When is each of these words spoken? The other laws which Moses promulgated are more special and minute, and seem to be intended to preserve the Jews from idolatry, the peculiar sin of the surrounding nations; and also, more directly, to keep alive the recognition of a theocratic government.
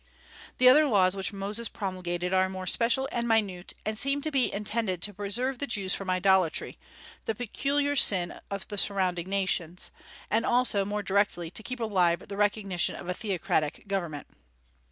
The 0.57 0.67
other 0.67 0.85
laws 0.87 1.15
which 1.15 1.31
Moses 1.31 1.69
promulgated 1.69 2.33
are 2.33 2.49
more 2.49 2.65
special 2.65 3.07
and 3.11 3.27
minute, 3.27 3.75
and 3.85 3.99
seem 3.99 4.19
to 4.23 4.31
be 4.31 4.51
intended 4.51 4.99
to 5.03 5.13
preserve 5.13 5.59
the 5.59 5.67
Jews 5.67 5.93
from 5.93 6.09
idolatry, 6.09 6.79
the 7.25 7.35
peculiar 7.35 7.95
sin 7.95 8.39
of 8.49 8.67
the 8.69 8.79
surrounding 8.79 9.29
nations; 9.29 9.91
and 10.31 10.43
also, 10.43 10.85
more 10.85 11.03
directly, 11.03 11.51
to 11.51 11.61
keep 11.61 11.79
alive 11.79 12.27
the 12.29 12.35
recognition 12.35 12.95
of 12.95 13.09
a 13.09 13.13
theocratic 13.13 13.87
government. 13.87 14.25